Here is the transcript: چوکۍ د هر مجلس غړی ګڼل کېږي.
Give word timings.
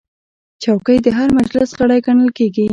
چوکۍ 0.63 0.97
د 1.05 1.07
هر 1.17 1.29
مجلس 1.37 1.69
غړی 1.79 1.99
ګڼل 2.05 2.29
کېږي. 2.37 2.65